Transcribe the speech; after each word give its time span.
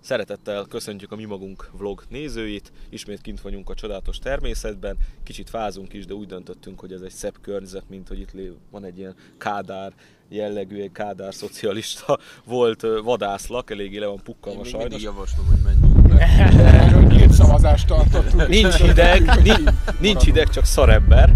Szeretettel 0.00 0.64
köszöntjük 0.64 1.12
a 1.12 1.16
mi 1.16 1.24
magunk 1.24 1.70
vlog 1.72 2.02
nézőit, 2.08 2.72
ismét 2.88 3.20
kint 3.20 3.40
vagyunk 3.40 3.70
a 3.70 3.74
csodálatos 3.74 4.18
természetben, 4.18 4.96
kicsit 5.22 5.50
fázunk 5.50 5.92
is, 5.92 6.06
de 6.06 6.14
úgy 6.14 6.26
döntöttünk, 6.26 6.80
hogy 6.80 6.92
ez 6.92 7.00
egy 7.00 7.10
szebb 7.10 7.34
környezet, 7.40 7.88
mint 7.88 8.08
hogy 8.08 8.18
itt 8.18 8.32
van 8.70 8.84
egy 8.84 8.98
ilyen 8.98 9.14
kádár 9.38 9.92
jellegű, 10.28 10.80
egy 10.80 10.92
kádár 10.92 11.34
szocialista 11.34 12.18
volt 12.44 12.86
vadászlak, 13.02 13.70
eléggé 13.70 13.98
le 13.98 14.06
van 14.06 14.20
pukkalva 14.22 14.58
Én 14.58 14.64
sajnos. 14.64 14.88
mindig 14.88 15.06
javaslom, 15.06 15.46
hogy 15.46 15.58
menjünk 15.64 16.08
be. 16.08 16.96
Erről 17.38 17.50
nyílt 17.50 17.60
szavazást 17.60 17.86
tartottunk. 17.86 18.48
Nincs 18.48 18.74
hideg, 18.74 19.42
nincs, 19.42 19.70
nincs 20.00 20.24
hideg, 20.24 20.48
csak 20.48 20.64
szarember. 20.64 21.32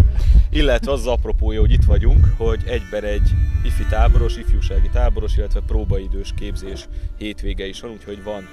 Illetve 0.49 0.91
az 0.91 0.99
az 0.99 1.07
apropója, 1.07 1.59
hogy 1.59 1.71
itt 1.71 1.83
vagyunk, 1.83 2.25
hogy 2.37 2.63
egyben 2.65 3.03
egy 3.03 3.31
ifi 3.63 3.85
táboros, 3.89 4.37
ifjúsági 4.37 4.89
táboros, 4.89 5.37
illetve 5.37 5.59
próbaidős 5.67 6.33
képzés 6.35 6.87
hétvége 7.17 7.67
is 7.67 7.81
van, 7.81 7.91
úgyhogy 7.91 8.23
van 8.23 8.47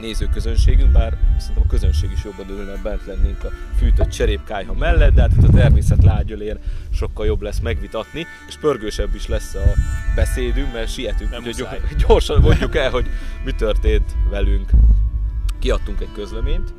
nézőközönségünk, 0.00 0.92
bár 0.92 1.16
szerintem 1.38 1.64
a 1.66 1.70
közönség 1.70 2.10
is 2.10 2.24
jobban 2.24 2.50
örülne, 2.50 2.70
ha 2.70 2.82
bent 2.82 3.06
lennénk 3.06 3.44
a 3.44 3.48
fűtött 3.78 4.08
cserépkájha 4.08 4.74
mellett, 4.74 5.14
de 5.14 5.20
hát 5.20 5.32
itt 5.32 5.48
a 5.48 5.52
természet 5.52 6.02
lágyölén 6.02 6.58
sokkal 6.92 7.26
jobb 7.26 7.42
lesz 7.42 7.58
megvitatni, 7.58 8.26
és 8.48 8.56
pörgősebb 8.56 9.14
is 9.14 9.26
lesz 9.26 9.54
a 9.54 9.72
beszédünk, 10.14 10.72
mert 10.72 10.92
sietünk, 10.92 11.30
Nem 11.30 11.42
úgyhogy 11.46 11.54
muszáj. 11.58 11.80
gyorsan 12.06 12.40
mondjuk 12.40 12.76
el, 12.76 12.90
hogy 12.90 13.06
mi 13.44 13.52
történt 13.52 14.16
velünk. 14.30 14.70
Kiadtunk 15.66 16.00
egy 16.00 16.12
közleményt, 16.14 16.72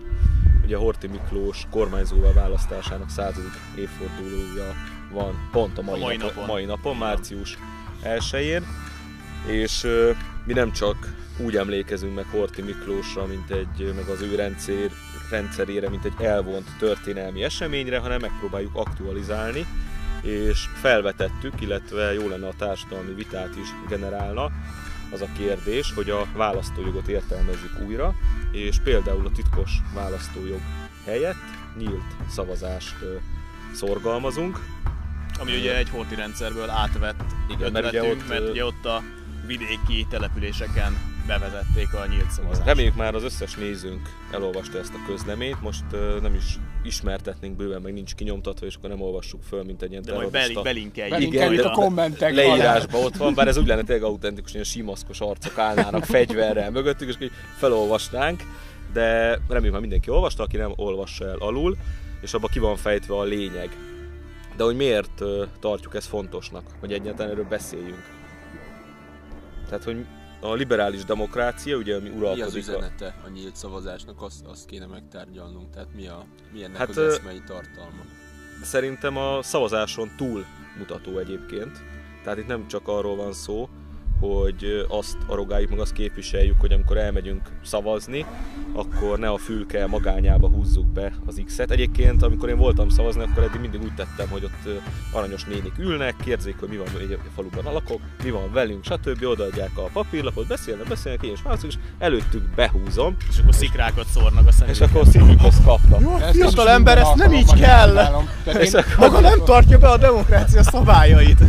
ugye 0.64 0.78
Horti 0.78 1.08
Miklós 1.08 1.66
kormányzóval 1.70 2.34
választásának 2.34 3.10
századik 3.10 3.52
évfordulója 3.76 4.74
van 5.12 5.50
pont 5.52 5.78
a 5.78 5.82
mai, 5.82 6.00
A 6.00 6.04
mai 6.04 6.18
napon, 6.18 6.34
napon. 6.36 6.46
mai 6.48 6.66
napon, 6.66 6.98
március 6.98 7.58
1-én, 8.04 8.66
és 9.46 9.88
mi 10.46 10.54
nem 10.54 10.72
csak 10.72 11.16
úgy 11.38 11.56
emlékezünk 11.56 12.16
meg 12.16 12.26
Horti 12.26 12.62
Miklósra, 12.62 13.26
mint 13.26 13.52
egy, 13.52 13.94
meg 13.96 14.08
az 14.08 14.22
ő 14.22 14.36
rendszer, 14.36 14.90
rendszerére, 15.30 15.90
mint 15.90 16.06
egy 16.06 16.26
elvont 16.26 16.68
történelmi 16.80 17.44
eseményre, 17.44 18.00
hanem 18.00 18.22
megpróbáljuk 18.22 18.76
aktualizálni, 18.76 19.66
és 20.22 20.66
felvetettük, 20.74 21.62
illetve 21.62 22.14
jó 22.14 22.28
lenne 22.28 22.48
a 22.48 22.54
társadalmi 22.58 23.14
vitát 23.14 23.56
is 23.56 23.68
generálna, 23.88 24.52
az 25.12 25.22
a 25.22 25.28
kérdés, 25.38 25.94
hogy 25.94 26.10
a 26.10 26.26
választójogot 26.36 27.08
értelmezzük 27.08 27.82
újra, 27.88 28.16
és 28.60 28.80
például 28.84 29.26
a 29.26 29.32
titkos 29.32 29.72
választójog 29.94 30.62
helyett 31.06 31.36
nyílt 31.78 32.16
szavazást 32.30 32.96
szorgalmazunk. 33.74 34.60
Ami 35.40 35.56
ugye 35.56 35.78
egy 35.78 35.90
horti 35.90 36.16
rendszerből 36.16 36.70
átvett 36.70 37.24
Igen, 37.50 37.72
mert 37.72 37.88
ugye 37.88 38.00
ötletünk, 38.00 38.22
ott, 38.22 38.28
mert 38.28 38.50
ugye 38.50 38.66
ott 38.66 38.86
a 38.86 39.04
vidéki 39.46 40.06
településeken 40.10 41.17
bevezették 41.28 41.94
a 41.94 42.08
nyílt 42.08 42.32
szavazást. 42.32 42.66
Reméljük 42.66 42.96
már 42.96 43.16
az 43.16 43.24
összes 43.24 43.56
nézőnk 43.56 44.10
elolvasta 44.32 44.78
ezt 44.78 44.94
a 44.94 45.06
közleményt, 45.08 45.62
most 45.62 45.84
ö, 45.92 46.18
nem 46.22 46.34
is 46.34 46.58
ismertetnénk 46.84 47.56
bőven, 47.56 47.82
meg 47.82 47.94
nincs 47.94 48.16
kinyomtatva, 48.16 48.66
és 48.66 48.76
akkor 48.76 48.90
nem 48.90 49.02
olvassuk 49.02 49.44
föl, 49.44 49.64
mint 49.64 49.82
egy 49.82 49.92
ilyen 49.92 50.04
De 50.06 50.14
majd 50.14 50.30
terrorista 50.30 50.62
beli, 50.62 50.80
belinkeljük. 50.92 51.34
Igen, 51.34 51.60
a 51.60 51.72
kommentek 51.72 52.34
leírásban 52.34 53.04
ott 53.04 53.16
van, 53.16 53.34
bár 53.34 53.48
ez 53.48 53.58
úgy 53.58 53.68
lenne 53.68 53.84
tényleg 53.84 54.04
autentikus, 54.04 54.52
ilyen 54.52 54.64
simaszkos 54.64 55.20
arcok 55.20 55.58
állnának 55.58 56.06
fegyverrel 56.16 56.72
mögöttük, 56.72 57.08
és 57.08 57.16
így 57.20 57.32
felolvasnánk, 57.58 58.44
de 58.94 59.40
reméljük 59.48 59.72
már 59.72 59.82
mindenki 59.82 60.10
olvasta, 60.10 60.44
aki 60.44 60.58
nem 60.58 60.74
olvassa 60.76 61.26
el 61.26 61.38
alul, 61.38 61.78
és 62.22 62.34
abban 62.34 62.50
ki 62.54 62.60
van 62.60 62.76
fejtve 62.76 63.16
a 63.16 63.24
lényeg. 63.24 63.70
De 64.58 64.64
hogy 64.64 64.76
miért 64.76 65.24
tartjuk 65.60 65.96
ezt 65.96 66.08
fontosnak, 66.08 66.64
hogy 66.80 66.94
egyáltalán 66.94 67.32
erről 67.32 67.46
beszéljünk? 67.50 68.04
Tehát, 69.70 69.84
hogy 69.84 70.06
a 70.40 70.54
liberális 70.54 71.06
demokrácia, 71.06 71.78
ugye, 71.78 71.96
ami 71.96 72.10
Mi 72.10 72.16
az 72.16 72.22
uralkodik 72.22 72.54
a... 72.54 72.58
üzenete 72.58 73.16
a 73.26 73.30
nyílt 73.30 73.56
szavazásnak, 73.56 74.22
azt, 74.22 74.46
azt 74.46 74.66
kéne 74.66 74.86
megtárgyalnunk. 74.86 75.70
Tehát 75.70 75.88
mi, 75.96 76.08
a, 76.08 76.26
mi 76.54 76.64
ennek 76.64 76.78
Hát, 76.78 76.90
az 76.90 76.98
eszmei 76.98 77.42
tartalma. 77.46 78.02
Szerintem 78.64 79.18
a 79.18 79.42
szavazáson 79.42 80.10
túl 80.18 80.46
mutató 80.78 81.18
egyébként. 81.18 81.72
Tehát 82.24 82.40
itt 82.40 82.48
nem 82.48 82.68
csak 82.68 82.88
arról 82.88 83.16
van 83.16 83.34
szó, 83.34 83.70
hogy 84.20 84.86
azt 84.90 85.18
arrogáljuk, 85.28 85.70
meg 85.70 85.80
azt 85.80 85.94
képviseljük, 85.94 86.60
hogy 86.60 86.72
amikor 86.72 86.98
elmegyünk 86.98 87.42
szavazni, 87.64 88.26
akkor 88.74 89.20
ne 89.20 89.30
a 89.30 89.38
fülke 89.38 89.88
magányába 89.88 90.48
húzzuk 90.48 90.86
be 90.88 91.12
az 91.26 91.42
X-et. 91.46 91.72
Egyébként, 91.72 92.24
amikor 92.24 92.50
én 92.50 92.58
voltam 92.58 92.90
szavazni, 92.90 93.22
akkor 93.32 93.44
eddig 93.44 93.60
mindig 93.62 93.82
úgy 93.82 93.94
tettem, 93.96 94.28
hogy 94.30 94.44
ott 94.44 94.82
aranyos 95.14 95.44
nénik 95.44 95.74
ülnek, 95.80 96.16
kérdzik, 96.24 96.56
hogy 96.60 96.70
mi 96.70 96.78
van, 96.78 96.88
hogy 96.94 97.20
a 97.26 97.30
faluban 97.36 97.74
lakok, 97.74 98.00
mi 98.24 98.30
van 98.32 98.52
velünk, 98.54 98.84
stb. 98.84 99.24
Odaadják 99.26 99.72
a 99.78 99.82
papírlapot, 99.94 100.48
beszélnek, 100.48 100.88
beszélnek, 100.88 101.24
én 101.24 101.32
is 101.32 101.42
válaszolok, 101.42 101.72
és 101.76 101.80
előttük 102.00 102.44
behúzom, 102.56 103.16
És 103.30 103.38
akkor 103.40 103.54
szikrákat 103.54 104.06
szórnak 104.08 104.46
a 104.46 104.50
és 104.50 104.56
szemükbe. 104.56 104.86
akkor 104.86 105.08
szívükhoz 105.08 105.56
kapnak. 105.66 106.22
Ezt 106.22 106.34
is 106.36 106.42
Fiatal 106.42 106.70
ember, 106.70 106.98
ezt 106.98 107.16
nem 107.16 107.34
így 107.34 107.54
kell. 107.54 107.98
És 108.46 108.74
én- 108.74 108.80
akkor- 108.80 108.98
Maga 108.98 109.20
nem 109.20 109.40
tartja 109.46 109.78
be 109.78 109.88
a 109.90 109.98
demokrácia 109.98 110.64
szabályait. 110.64 111.40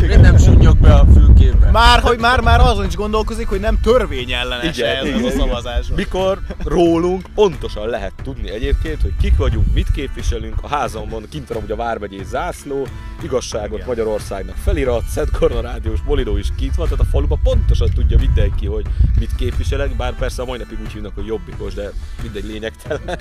Miért 0.00 0.20
nem 0.20 0.36
sunnyog 0.36 0.76
be 0.78 0.94
a 0.94 1.06
fülkébe? 1.14 1.70
Már, 1.70 2.00
hogy 2.06 2.18
már, 2.18 2.40
már 2.40 2.60
azon 2.60 2.86
is 2.86 2.94
gondolkozik, 2.96 3.48
hogy 3.48 3.60
nem 3.60 3.80
törvényellenes 3.80 4.78
Igen, 4.78 4.96
ez 4.96 5.04
igen, 5.04 5.16
a 5.16 5.18
igen. 5.18 5.38
szavazás. 5.38 5.86
Mikor 5.96 6.38
rólunk 6.64 7.26
pontosan 7.34 7.88
lehet 7.88 8.12
tudni 8.22 8.50
egyébként, 8.50 9.02
hogy 9.02 9.12
kik 9.20 9.36
vagyunk, 9.36 9.66
mit 9.74 9.90
képviselünk, 9.90 10.54
a 10.62 10.86
kint 11.30 11.48
van 11.48 11.62
ugye 11.62 11.72
a 11.72 11.76
Vármegyei 11.76 12.24
zászló, 12.24 12.86
igazságot 13.22 13.74
Igen. 13.74 13.86
Magyarországnak 13.86 14.56
felirat, 14.56 15.04
Szent 15.04 15.30
Korona 15.30 15.60
Rádiós 15.60 16.00
Bolidó 16.00 16.36
is 16.36 16.48
kint 16.56 16.74
van, 16.74 16.88
tehát 16.88 17.04
a 17.04 17.08
faluban 17.10 17.40
pontosan 17.42 17.90
tudja 17.94 18.18
mindenki, 18.18 18.66
hogy 18.66 18.86
mit 19.18 19.34
képviselek, 19.36 19.96
bár 19.96 20.14
persze 20.14 20.42
a 20.42 20.44
mai 20.44 20.58
napig 20.58 20.78
úgy 20.84 20.92
hívnak, 20.92 21.14
hogy 21.14 21.26
jobbikos, 21.26 21.74
de 21.74 21.90
mindegy 22.22 22.44
lényegtelen, 22.44 23.18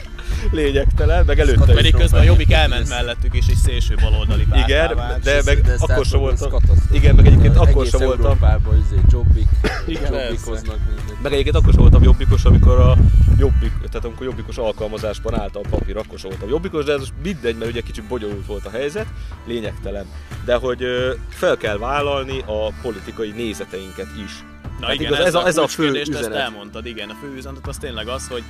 lényegtelen, 0.52 1.26
meg 1.26 1.40
előtte 1.40 1.74
Pedig 1.74 1.94
is. 1.94 2.00
közben 2.00 2.20
a 2.20 2.24
Jobbik 2.24 2.52
elment 2.52 2.90
mellettük, 2.90 3.36
és 3.36 3.46
egy 3.48 3.56
szélső 3.56 3.96
baloldali 4.02 4.46
Igen, 4.66 5.00
de 5.24 5.42
meg 5.46 5.72
akkor 5.78 6.06
sem 6.06 6.20
voltam. 6.20 6.52
Igen, 6.92 7.16
meg 7.16 7.26
egyébként 7.26 7.58
akkor 7.58 7.86
sem 7.86 8.00
voltam. 8.00 8.26
Európában 8.26 8.75
izé, 8.78 8.96
jobbik, 9.12 9.48
Igen, 9.88 10.14
jobbikoznak 10.14 10.78
mindent. 10.86 11.22
Meg 11.22 11.32
egyébként 11.32 11.56
akkor 11.56 11.72
sem 11.74 11.82
voltam 11.82 12.04
jobbikos, 12.04 12.46
amikor 12.46 12.80
a 12.80 12.96
jobbik, 13.38 13.72
tehát 13.78 14.06
amikor 14.06 14.26
jobbikos 14.26 14.58
alkalmazásban 14.58 15.40
állt 15.40 15.56
a 15.56 15.60
papír, 15.70 15.98
akkor 15.98 16.20
sem 16.20 16.30
voltam 16.30 16.50
jobbikos, 16.50 16.84
de 16.86 16.92
ez 16.94 17.00
most 17.00 17.14
mindegy, 17.24 17.58
mert 17.58 17.72
ugye 17.72 17.82
kicsit 17.82 18.04
bonyolult 18.04 18.46
volt 18.46 18.66
a 18.66 18.70
helyzet, 18.70 19.06
lényegtelen. 19.46 20.06
De 20.46 20.56
hogy 20.56 20.84
fel 21.30 21.58
kell 21.58 21.78
vállalni 21.78 22.40
a 22.40 22.74
politikai 22.82 23.30
nézeteinket 23.32 24.08
is. 24.26 24.32
Na 24.80 24.86
Hát 24.86 24.96
igen, 24.96 25.06
igaz, 25.14 25.20
ez, 25.20 25.26
ez 25.26 25.36
a- 25.36 25.46
ez 25.48 25.58
a 25.58 25.68
fő 25.68 26.00
Ezt 26.00 26.10
üzenet. 26.10 26.34
elmondtad, 26.38 26.86
igen, 26.86 27.10
a 27.10 27.16
fő 27.22 27.34
üzenet 27.36 27.68
az 27.68 27.78
tényleg 27.78 28.08
az, 28.08 28.28
hogy 28.28 28.44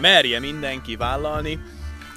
merje 0.00 0.40
mindenki 0.40 0.96
vállalni 0.96 1.58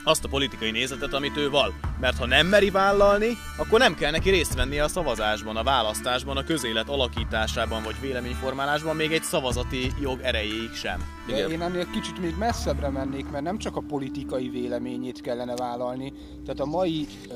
azt 0.03 0.23
a 0.23 0.28
politikai 0.28 0.72
nézetet, 0.72 1.13
amit 1.13 1.38
ő 1.38 1.50
val. 1.50 1.73
Mert 2.00 2.17
ha 2.17 2.25
nem 2.25 2.47
meri 2.47 2.69
vállalni, 2.69 3.28
akkor 3.57 3.79
nem 3.79 3.95
kell 3.95 4.12
neki 4.12 4.29
részt 4.29 4.53
vennie 4.56 4.84
a 4.84 4.88
szavazásban, 4.88 5.56
a 5.57 5.63
választásban, 5.63 6.38
a 6.38 6.44
közélet 6.44 6.89
alakításában 6.89 7.84
vagy 7.84 7.95
véleményformálásban, 8.01 8.95
még 8.95 9.12
egy 9.12 9.23
szavazati 9.23 9.91
jog 10.01 10.19
erejéig 10.22 10.73
sem. 10.73 11.03
De 11.28 11.35
Igen. 11.38 11.51
én 11.51 11.62
ennél 11.62 11.89
kicsit 11.91 12.19
még 12.22 12.35
messzebbre 12.39 12.89
mennék, 12.89 13.29
mert 13.31 13.44
nem 13.44 13.57
csak 13.57 13.75
a 13.75 13.81
politikai 13.88 14.50
véleményét 14.50 15.22
kellene 15.22 15.56
vállalni, 15.56 16.13
tehát 16.45 16.59
a 16.59 16.66
mai 16.66 17.07
ö, 17.29 17.35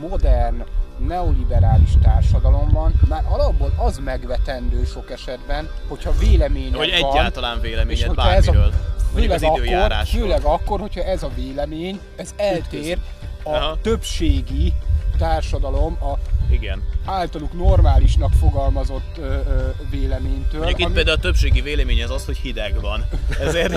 modern, 0.00 0.64
neoliberális 1.06 1.90
társadalomban 2.02 2.92
már 3.08 3.24
alapból 3.28 3.72
az 3.78 3.98
megvetendő 3.98 4.84
sok 4.84 5.10
esetben, 5.10 5.70
hogyha 5.88 6.12
véleményed 6.18 6.74
Hogy 6.76 6.90
van, 7.00 7.10
egyáltalán 7.10 7.56
és 7.56 7.62
véleményed 7.62 8.06
hogyha 8.08 8.30
ez 8.30 8.48
a- 8.48 8.52
bármiről. 8.52 8.72
Főleg 9.14 9.30
az 9.30 9.42
akkor, 9.42 10.04
főleg 10.06 10.42
akkor, 10.42 10.80
hogyha 10.80 11.02
ez 11.02 11.22
a 11.22 11.30
vélemény, 11.34 12.00
ez 12.16 12.34
eltér 12.36 12.98
a 13.42 13.50
Aha. 13.50 13.78
többségi 13.82 14.72
társadalom, 15.18 15.98
a 16.00 16.18
Igen. 16.50 16.82
általuk 17.04 17.52
normálisnak 17.52 18.32
fogalmazott 18.40 19.18
ö, 19.18 19.22
ö, 19.22 19.68
véleménytől. 19.90 20.58
Mondjuk 20.60 20.78
itt 20.78 20.84
ami- 20.84 20.94
például 20.94 21.16
a 21.16 21.20
többségi 21.20 21.60
vélemény 21.60 22.02
az 22.02 22.10
az, 22.10 22.24
hogy 22.24 22.36
hideg 22.36 22.80
van. 22.80 23.08
Ezért, 23.40 23.72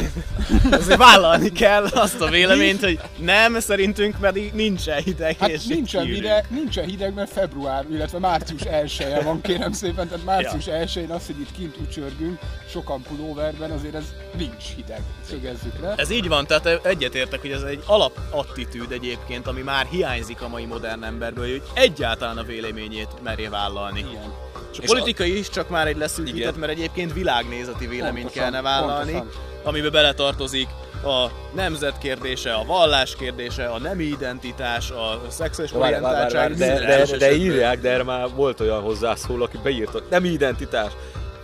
ezért 0.72 0.98
vállalni 0.98 1.52
kell 1.52 1.84
azt 1.86 2.22
a 2.22 2.30
véleményt, 2.30 2.80
hogy 2.84 3.00
nem, 3.18 3.60
szerintünk 3.60 4.16
pedig 4.20 4.54
nincsen 4.54 5.02
hideg. 5.02 5.38
Hát 5.38 5.50
és 5.50 5.66
nincsen 5.66 6.06
hideg, 6.06 6.46
nincsen 6.50 6.86
hideg, 6.86 7.14
mert 7.14 7.32
február, 7.32 7.86
illetve 7.92 8.20
március 8.20 8.62
1 8.62 9.02
van, 9.24 9.42
kérem 9.42 9.72
szépen, 9.72 10.08
tehát 10.08 10.26
március 10.26 10.66
1-én 10.68 11.10
az, 11.10 11.26
hogy 11.26 11.40
itt 11.40 11.52
kint 11.52 11.76
ücsörgünk, 11.88 12.40
sokan 12.70 13.02
pulóverben, 13.02 13.72
azért 13.72 13.96
ez 13.96 14.14
nincs 14.38 14.64
hideg, 14.76 15.02
szögezzük 15.30 15.80
le. 15.82 15.94
Ez 15.98 16.12
így 16.12 16.28
van, 16.28 16.48
tehát 16.48 16.86
egyetértek, 16.86 17.42
hogy 17.42 17.52
ez 17.52 17.62
egy 17.62 17.84
alapattitűd 17.86 18.92
egyébként, 18.92 19.48
ami 19.48 19.62
már 19.62 19.86
hiányzik 19.86 20.42
a 20.42 20.48
mai 20.48 20.66
modern 20.66 21.04
emberből, 21.04 21.50
hogy 21.50 21.62
egyáltalán 21.74 22.38
a 22.38 22.44
véleményét 22.62 23.10
merje 23.24 23.50
vállalni. 23.50 24.00
Igen. 24.00 24.34
És 24.72 24.78
a 24.78 24.82
politikai 24.86 25.38
is 25.38 25.50
csak 25.50 25.70
már 25.70 25.88
egy 25.88 25.98
leszűkített, 25.98 26.58
mert 26.58 26.72
egyébként 26.72 27.14
világnézeti 27.14 27.88
véleményt 27.88 28.26
Pontosan, 28.26 28.52
kellene 28.52 28.62
vállalni, 28.62 29.12
pontosan. 29.12 29.42
amiben 29.64 29.92
beletartozik 29.92 30.68
a 31.04 31.26
nemzet 31.56 31.98
kérdése, 31.98 32.54
a 32.54 32.64
vallás 32.66 33.16
kérdése, 33.16 33.66
a 33.66 33.80
nemi 33.80 34.04
identitás, 34.04 34.92
a 34.92 35.22
szexuális 35.30 35.74
orientáltság, 35.74 36.54
de, 36.54 36.80
de, 36.80 37.18
de 37.18 37.36
írják, 37.36 37.80
de 37.82 37.90
erre 37.90 38.04
már 38.04 38.30
volt 38.36 38.60
olyan 38.60 38.82
hozzászóló, 38.82 39.44
aki 39.44 39.58
beírta, 39.64 40.02
nem 40.10 40.26
identitás. 40.26 40.92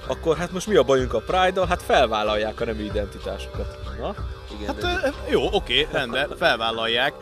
akkor 0.08 0.38
hát 0.38 0.52
most 0.52 0.68
mi 0.68 0.76
a 0.76 0.84
bajunk 0.84 1.14
a 1.14 1.20
Pride-dal? 1.20 1.66
Hát 1.68 1.82
felvállalják 1.82 2.62
a 2.62 2.66
nemű 2.66 2.84
identitásukat. 2.84 3.78
Na? 4.00 4.16
Igen, 4.60 4.68
Hát 4.68 5.02
de 5.02 5.14
jó, 5.30 5.48
oké, 5.52 5.88
rendben, 5.92 6.30
felvállalják, 6.38 7.14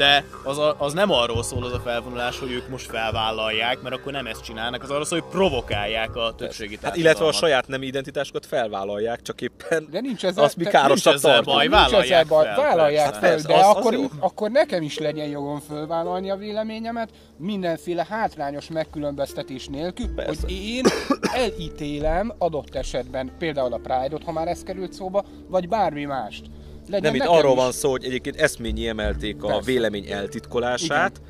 de 0.00 0.24
az, 0.44 0.58
a, 0.58 0.74
az 0.78 0.92
nem 0.92 1.10
arról 1.10 1.42
szól 1.42 1.64
az 1.64 1.72
a 1.72 1.80
felvonulás, 1.80 2.38
hogy 2.38 2.50
ők 2.52 2.68
most 2.68 2.86
felvállalják, 2.90 3.80
mert 3.82 3.94
akkor 3.94 4.12
nem 4.12 4.26
ezt 4.26 4.42
csinálnak, 4.44 4.82
az 4.82 4.90
arról 4.90 5.04
szól, 5.04 5.20
hogy 5.20 5.30
provokálják 5.30 6.16
a 6.16 6.34
többségi 6.36 6.78
Hát 6.82 6.96
illetve 6.96 7.26
a 7.26 7.32
saját 7.32 7.66
nem 7.68 7.82
identitásukat 7.82 8.46
felvállalják, 8.46 9.22
csak 9.22 9.40
éppen 9.40 9.86
De 9.90 10.00
nincs 10.00 10.24
ezzel, 10.24 10.44
azt 10.44 10.56
mi 10.56 10.64
károsak 10.64 11.12
nincs 11.12 11.24
ezzel 11.24 11.42
baj, 11.42 11.66
Nincs 11.66 11.74
ezzel 11.76 11.90
vállalják 11.90 12.26
baj, 12.26 12.44
fel, 12.44 12.56
vállalják 12.56 13.04
persze. 13.04 13.20
fel, 13.20 13.30
Persze, 13.30 13.46
de 13.48 13.54
az- 13.54 13.60
az 13.60 13.76
akkor, 13.76 13.92
jó. 13.92 14.04
akkor 14.18 14.50
nekem 14.50 14.82
is 14.82 14.98
legyen 14.98 15.26
jogom 15.28 15.60
fölvállalni 15.60 16.30
a 16.30 16.36
véleményemet, 16.36 17.10
mindenféle 17.36 18.06
hátrányos 18.08 18.68
megkülönböztetés 18.68 19.66
nélkül, 19.66 20.14
Persze. 20.14 20.40
hogy 20.40 20.50
én 20.52 20.84
elítélem 21.34 22.32
adott 22.38 22.74
esetben 22.74 23.30
például 23.38 23.72
a 23.72 23.80
Pride-ot, 23.82 24.24
ha 24.24 24.32
már 24.32 24.48
ez 24.48 24.62
került 24.62 24.92
szóba, 24.92 25.24
vagy 25.48 25.68
bármi 25.68 26.04
mást. 26.04 26.42
Legyen 26.90 27.12
Nem, 27.12 27.14
itt 27.20 27.26
arról 27.28 27.50
is. 27.52 27.56
van 27.56 27.72
szó, 27.72 27.90
hogy 27.90 28.04
egyébként 28.04 28.36
eszményi 28.36 28.88
emelték 28.88 29.42
a 29.42 29.46
Persze. 29.46 29.62
vélemény 29.64 30.06
eltitkolását, 30.10 31.20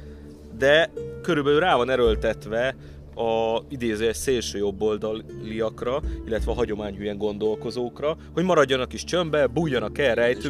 de 0.58 0.90
körülbelül 1.22 1.60
rá 1.60 1.76
van 1.76 1.90
erőltetve 1.90 2.76
a 3.14 3.62
idézőes 3.68 4.16
szélső 4.16 4.58
jobboldaliakra, 4.58 6.00
illetve 6.26 6.50
a 6.50 6.54
hagyományhűen 6.54 7.18
gondolkozókra, 7.18 8.16
hogy 8.34 8.44
maradjanak 8.44 8.92
is 8.92 9.04
csömbbe, 9.04 9.46
bújjanak 9.46 9.98
el 9.98 10.14
rejtő, 10.14 10.48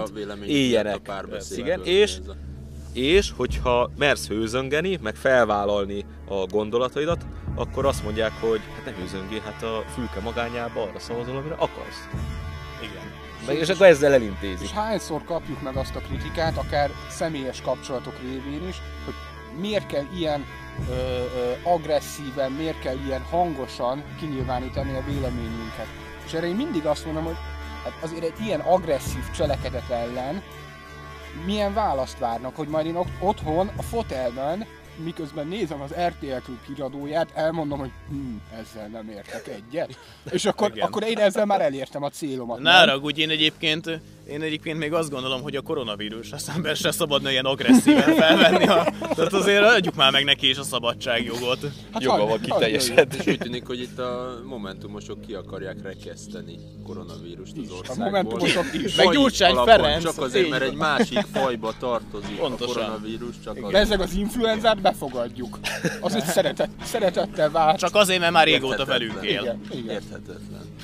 a 0.00 0.06
vélemény 0.14 0.48
éljenek. 0.48 0.94
a 0.94 1.00
Igen, 1.56 1.80
és, 1.84 2.16
a- 2.28 2.32
és 2.92 3.32
hogyha 3.36 3.90
mersz 3.98 4.28
hőzöngeni, 4.28 4.98
meg 5.02 5.14
felvállalni 5.16 6.04
a 6.28 6.46
gondolataidat, 6.46 7.26
akkor 7.54 7.86
azt 7.86 8.04
mondják, 8.04 8.32
hogy 8.40 8.60
hát 8.74 8.84
ne 8.84 9.02
hőzöngél, 9.02 9.40
hát 9.44 9.62
a 9.62 9.84
fülke 9.94 10.20
magányába 10.20 10.82
arra 10.82 10.98
szavazol, 10.98 11.36
amire 11.36 11.54
akarsz. 11.54 12.08
Igen. 12.82 13.25
Meg, 13.46 13.56
és 13.56 13.68
akkor 13.68 13.86
ezzel 13.86 14.10
És 14.10 14.16
elintézik. 14.16 14.70
hányszor 14.70 15.24
kapjuk 15.24 15.62
meg 15.62 15.76
azt 15.76 15.96
a 15.96 16.00
kritikát, 16.00 16.56
akár 16.56 16.90
személyes 17.08 17.60
kapcsolatok 17.60 18.14
révén 18.22 18.68
is, 18.68 18.76
hogy 19.04 19.14
miért 19.60 19.86
kell 19.86 20.04
ilyen 20.16 20.44
ö, 20.88 20.92
ö, 20.92 21.52
agresszíven, 21.62 22.52
miért 22.52 22.78
kell 22.80 22.96
ilyen 23.06 23.22
hangosan 23.22 24.02
kinyilvánítani 24.18 24.96
a 24.96 25.04
véleményünket. 25.04 25.86
És 26.26 26.32
erre 26.32 26.46
én 26.46 26.54
mindig 26.56 26.86
azt 26.86 27.04
mondom, 27.04 27.24
hogy 27.24 27.36
hát 27.84 27.92
azért 28.02 28.24
egy 28.24 28.40
ilyen 28.44 28.60
agresszív 28.60 29.30
cselekedet 29.36 29.90
ellen 29.90 30.42
milyen 31.44 31.74
választ 31.74 32.18
várnak, 32.18 32.56
hogy 32.56 32.68
majd 32.68 32.86
én 32.86 32.96
ott- 32.96 33.20
otthon 33.20 33.70
a 33.76 33.82
fotelben 33.82 34.66
miközben 35.04 35.46
nézem 35.46 35.80
az 35.80 35.90
RTL 36.06 36.36
Klub 36.44 36.58
híradóját, 36.66 37.30
elmondom, 37.34 37.78
hogy 37.78 37.90
hm, 38.08 38.58
ezzel 38.60 38.88
nem 38.88 39.08
értek 39.08 39.48
egyet. 39.48 39.98
És 40.30 40.44
akkor, 40.44 40.70
Igen. 40.70 40.86
akkor 40.86 41.02
én 41.02 41.18
ezzel 41.18 41.44
már 41.46 41.60
elértem 41.60 42.02
a 42.02 42.10
célomat. 42.10 42.58
Ne 42.58 42.70
nem? 42.70 42.78
haragudj, 42.78 43.20
én 43.20 43.30
egyébként, 43.30 44.00
én 44.30 44.42
egyébként 44.42 44.78
még 44.78 44.92
azt 44.92 45.10
gondolom, 45.10 45.42
hogy 45.42 45.56
a 45.56 45.60
koronavírusra 45.60 46.38
szemben 46.38 46.74
se 46.74 46.90
szabadna 46.90 47.30
ilyen 47.30 47.44
agresszíven 47.44 48.14
felvenni. 48.14 48.66
A, 48.66 48.92
tehát 49.00 49.32
azért 49.32 49.62
adjuk 49.62 49.94
már 49.94 50.12
meg 50.12 50.24
neki 50.24 50.48
is 50.48 50.56
a 50.56 50.62
szabadságjogot. 50.62 51.58
Hát 51.92 52.02
Joga 52.02 52.16
van 52.16 52.28
hagy 52.28 52.40
kiteljesedni. 52.40 53.16
És 53.18 53.26
úgy 53.26 53.38
tűnik, 53.38 53.66
hogy 53.66 53.80
itt 53.80 53.98
a 53.98 54.40
Momentumosok 54.44 55.20
ki 55.26 55.34
akarják 55.34 55.82
rekeszteni 55.82 56.58
koronavírust 56.84 57.52
az 57.56 57.62
Is. 57.62 57.70
A 57.70 57.74
országból. 57.74 58.04
Momentumosok 58.04 58.64
is. 58.84 58.94
Meg 58.94 59.10
Gyurcsány 59.10 59.54
Ferenc, 59.54 60.02
Csak 60.02 60.18
azért, 60.18 60.48
mert 60.48 60.62
egy 60.62 60.74
másik 60.74 61.24
fajba 61.32 61.74
tartozik 61.78 62.36
Pontosan. 62.36 62.68
a 62.68 62.86
koronavírus, 62.86 63.34
csak 63.44 63.64
az... 63.64 63.72
Bezzeg 63.72 64.00
az 64.00 64.14
influenzát 64.14 64.80
befogadjuk. 64.80 65.58
Az 66.00 66.14
egy 66.14 66.24
szeretet, 66.24 66.70
szeretettel 66.84 67.50
vált. 67.50 67.78
Csak 67.78 67.94
azért, 67.94 68.20
mert 68.20 68.32
már 68.32 68.46
régóta 68.46 68.84
velünk 68.84 69.18
él. 69.22 69.40
Igen, 69.40 69.60
igen. 69.70 69.94
Érthetetlen. 69.94 70.74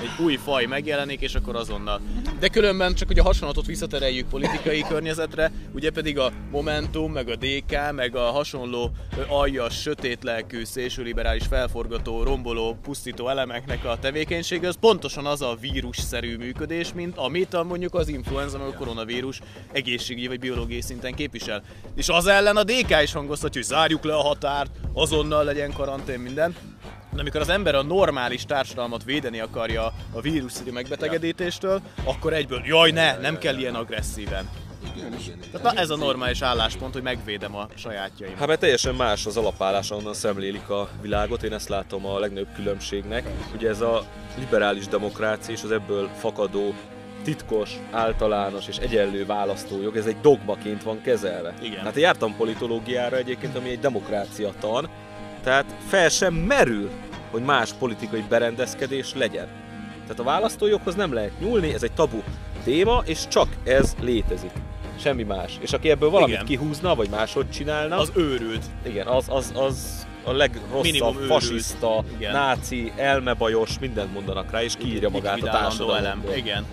Egy 0.00 0.24
új 0.24 0.36
faj 0.36 0.64
megjelenik, 0.64 1.20
és 1.20 1.34
akkor 1.34 1.56
azonnal. 1.56 2.00
De 2.38 2.48
különben 2.48 2.94
csak, 2.94 3.08
hogy 3.08 3.18
a 3.18 3.22
hasonlatot 3.22 3.66
visszatereljük 3.66 4.28
politikai 4.28 4.84
környezetre, 4.88 5.52
ugye 5.72 5.90
pedig 5.90 6.18
a 6.18 6.32
Momentum, 6.50 7.12
meg 7.12 7.28
a 7.28 7.36
DK, 7.36 7.92
meg 7.94 8.16
a 8.16 8.30
hasonló 8.30 8.90
aljas, 9.28 9.80
sötét 9.80 10.22
lelkű, 10.22 10.64
szélsőliberális, 10.64 11.46
felforgató, 11.46 12.22
romboló, 12.22 12.76
pusztító 12.82 13.28
elemeknek 13.28 13.84
a 13.84 13.98
tevékenysége, 13.98 14.68
az 14.68 14.76
pontosan 14.80 15.26
az 15.26 15.42
a 15.42 15.56
vírusszerű 15.60 16.36
működés, 16.36 16.92
mint 16.92 17.16
amit 17.16 17.54
a, 17.54 17.62
mondjuk 17.62 17.94
az 17.94 18.08
influenza, 18.08 18.58
meg 18.58 18.66
a 18.66 18.72
koronavírus 18.72 19.40
egészségügyi 19.72 20.26
vagy 20.26 20.40
biológiai 20.40 20.80
szinten 20.80 21.14
képvisel. 21.14 21.62
És 21.94 22.08
az 22.08 22.26
ellen 22.26 22.56
a 22.56 22.64
DK 22.64 23.02
is 23.02 23.12
hangoztatja, 23.12 23.60
hogy 23.60 23.70
zárjuk 23.70 24.04
le 24.04 24.14
a 24.14 24.22
határt, 24.22 24.70
azonnal 24.92 25.44
legyen 25.44 25.72
karantén, 25.72 26.18
minden. 26.18 26.54
De 27.16 27.22
amikor 27.22 27.40
az 27.40 27.48
ember 27.48 27.74
a 27.74 27.82
normális 27.82 28.44
társadalmat 28.44 29.04
védeni 29.04 29.40
akarja 29.40 29.92
a 30.12 30.20
vírusszerű 30.20 30.70
megbetegedítéstől, 30.70 31.80
akkor 32.04 32.32
egyből, 32.32 32.62
jaj 32.64 32.90
ne, 32.90 33.16
nem 33.16 33.38
kell 33.38 33.56
ilyen 33.56 33.74
agresszíven. 33.74 34.48
Igen, 34.94 35.06
igen, 35.06 35.20
igen. 35.20 35.62
Tehát 35.62 35.78
ez 35.78 35.90
a 35.90 35.96
normális 35.96 36.42
álláspont, 36.42 36.92
hogy 36.92 37.02
megvédem 37.02 37.56
a 37.56 37.68
sajátjaimat. 37.74 38.38
Hát 38.38 38.48
mert 38.48 38.60
teljesen 38.60 38.94
más 38.94 39.26
az 39.26 39.36
alapállás, 39.36 39.90
onnan 39.90 40.14
szemlélik 40.14 40.68
a 40.68 40.88
világot, 41.00 41.42
én 41.42 41.52
ezt 41.52 41.68
látom 41.68 42.06
a 42.06 42.18
legnagyobb 42.18 42.54
különbségnek. 42.54 43.24
Ugye 43.54 43.68
ez 43.68 43.80
a 43.80 44.04
liberális 44.38 44.86
demokrácia 44.86 45.54
és 45.54 45.62
az 45.62 45.70
ebből 45.70 46.10
fakadó 46.18 46.74
titkos, 47.24 47.70
általános 47.90 48.68
és 48.68 48.76
egyenlő 48.76 49.26
választójog, 49.26 49.96
ez 49.96 50.06
egy 50.06 50.20
dogmaként 50.20 50.82
van 50.82 51.00
kezelve. 51.02 51.54
Igen. 51.62 51.84
Hát 51.84 51.96
jártam 51.96 52.36
politológiára 52.36 53.16
egyébként, 53.16 53.56
ami 53.56 53.68
egy 53.68 53.80
demokrácia 53.80 54.52
tan, 54.60 54.88
tehát 55.46 55.76
fel 55.88 56.08
sem 56.08 56.34
merül, 56.34 56.90
hogy 57.30 57.42
más 57.42 57.72
politikai 57.72 58.24
berendezkedés 58.28 59.14
legyen. 59.14 59.46
Tehát 60.02 60.20
a 60.20 60.22
választójoghoz 60.22 60.94
nem 60.94 61.12
lehet 61.12 61.40
nyúlni, 61.40 61.74
ez 61.74 61.82
egy 61.82 61.92
tabu 61.92 62.22
téma, 62.64 63.02
és 63.04 63.28
csak 63.28 63.48
ez 63.64 63.94
létezik. 64.00 64.50
Semmi 65.00 65.22
más. 65.22 65.58
És 65.60 65.72
aki 65.72 65.90
ebből 65.90 66.10
valamit 66.10 66.34
Igen. 66.34 66.46
kihúzna, 66.46 66.94
vagy 66.94 67.08
máshogy 67.08 67.50
csinálna, 67.50 67.96
Az 67.96 68.10
őrült. 68.14 68.64
igen, 68.86 69.06
az, 69.06 69.24
az, 69.28 69.52
az 69.54 70.06
a 70.24 70.32
legrosszabb, 70.32 71.14
fasiszta, 71.14 72.04
náci, 72.18 72.92
elmebajos, 72.96 73.78
mindent 73.78 74.12
mondanak 74.12 74.50
rá, 74.50 74.62
és 74.62 74.74
kiírja 74.78 75.08
magát 75.08 75.42
a 75.42 75.50
társadalomból. 75.50 76.34
Igen. 76.34 76.64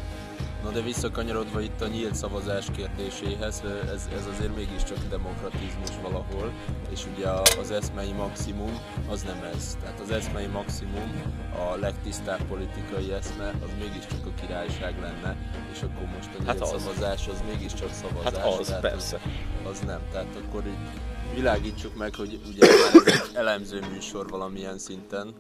Na 0.64 0.70
de 0.72 0.82
visszakanyarodva 0.82 1.62
itt 1.62 1.82
a 1.82 1.88
nyílt 1.88 2.16
szavazás 2.16 2.66
kérdéséhez, 2.76 3.64
ez, 3.94 4.10
ez 4.18 4.26
azért 4.34 4.56
mégiscsak 4.56 4.98
demokratizmus 5.10 5.90
valahol, 6.02 6.52
és 6.90 7.06
ugye 7.16 7.28
az 7.60 7.72
eszmei 7.72 8.12
maximum 8.12 8.80
az 9.10 9.22
nem 9.22 9.44
ez. 9.56 9.78
Tehát 9.82 10.00
az 10.00 10.10
eszmei 10.12 10.46
maximum, 10.46 11.22
a 11.56 11.76
legtisztább 11.76 12.42
politikai 12.48 13.12
eszme, 13.12 13.48
az 13.50 13.70
mégiscsak 13.80 14.26
a 14.26 14.42
királyság 14.42 15.00
lenne, 15.02 15.38
és 15.74 15.82
akkor 15.82 16.08
most 16.16 16.30
a 16.34 16.38
nyílt 16.38 16.48
Hát 16.48 16.62
az. 16.62 16.70
szavazás 16.70 17.28
az 17.28 17.44
mégiscsak 17.52 17.90
szavazás. 17.94 18.34
Hát 18.34 18.46
az, 18.60 18.68
tehát 18.68 18.82
persze. 18.82 19.20
Az, 19.64 19.70
az 19.70 19.80
nem. 19.80 20.00
Tehát 20.12 20.36
akkor 20.48 20.64
így 20.68 21.00
világítsuk 21.36 21.96
meg, 21.96 22.16
hogy 22.16 22.40
ugye 22.48 22.68
ez 22.68 23.02
egy 23.06 23.36
elemző 23.36 23.80
műsor 23.92 24.30
valamilyen 24.30 24.78
szinten, 24.78 25.34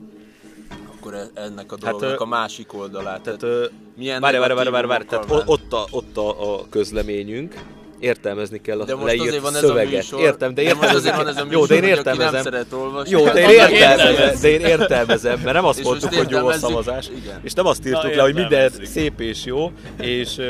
akkor 1.06 1.14
e- 1.36 1.42
ennek 1.42 1.72
a 1.72 1.76
dolognak 1.76 2.20
ö, 2.20 2.24
a 2.24 2.26
másik 2.26 2.74
oldalát. 2.74 3.22
Tehát, 3.22 3.44
ö, 3.44 3.66
milyen 3.98 4.22
várj, 4.22 4.38
várj, 4.38 4.54
várj, 4.54 4.70
várj, 4.70 4.88
várj, 4.88 5.04
tehát 5.04 5.26
ott 5.46 5.74
a, 5.74 5.86
ott 5.92 6.18
a, 6.18 6.54
a 6.56 6.66
közleményünk, 6.70 7.56
értelmezni 8.00 8.62
kell 8.62 8.80
a 8.82 8.86
De 8.86 8.94
most 8.96 9.06
leírt 9.06 9.22
azért 9.28 9.42
van 9.42 9.56
ez 9.56 9.64
a 9.64 9.68
szöveget. 9.68 9.92
műsor. 9.94 10.20
Értem, 10.20 10.54
de 10.54 10.62
értelmezni 10.62 10.96
azért 10.96 11.16
van 11.16 11.26
kell. 11.26 11.34
ez 11.34 11.42
a 11.42 11.46
Jó, 11.50 11.60
műsor, 11.62 11.68
de 11.68 11.76
én 11.76 11.82
aki 11.82 11.90
nem 11.90 11.98
értelmezem. 11.98 12.42
szeret 12.42 12.74
olvasni. 12.74 13.12
Jó, 13.18 13.24
de 13.26 13.40
én 13.40 13.60
Annak 13.60 13.72
értelmezem, 13.72 14.10
értelmez. 14.12 14.42
de 14.42 14.50
én 14.50 14.60
értelmezem, 14.62 15.40
mert 15.40 15.56
nem 15.56 15.66
azt 15.66 15.80
És 15.80 15.86
mondtuk, 15.86 16.14
hogy 16.14 16.30
jó 16.30 16.48
a 16.48 16.54
szavazás, 16.54 17.10
Igen. 17.18 17.40
és 17.44 17.54
nem 17.54 17.66
azt 17.66 17.86
írtuk 17.88 18.04
Na, 18.04 18.16
le, 18.16 18.22
hogy 18.22 18.34
minden 18.34 18.72
szép 18.84 19.22
és 19.22 19.46
jó, 19.46 19.72
és 20.02 20.42